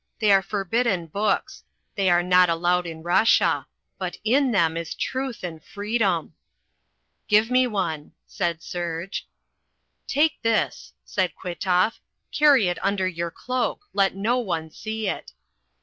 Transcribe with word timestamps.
"They 0.17 0.31
are 0.31 0.41
forbidden 0.41 1.05
books. 1.05 1.63
They 1.93 2.09
are 2.09 2.23
not 2.23 2.49
allowed 2.49 2.87
in 2.87 3.03
Russia. 3.03 3.67
But 3.99 4.17
in 4.23 4.49
them 4.51 4.75
is 4.75 4.95
truth 4.95 5.43
and 5.43 5.63
freedom." 5.63 6.33
"Give 7.27 7.51
me 7.51 7.67
one," 7.67 8.13
said 8.25 8.63
Serge. 8.63 9.27
"Take 10.07 10.41
this," 10.41 10.93
said 11.05 11.35
Kwitoff. 11.35 11.99
"Carry 12.31 12.67
it 12.67 12.83
under 12.83 13.07
your 13.07 13.29
cloak. 13.29 13.87
Let 13.93 14.15
no 14.15 14.39
one 14.39 14.71
see 14.71 15.07
it." 15.07 15.33